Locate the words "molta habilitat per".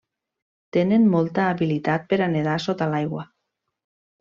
1.15-2.21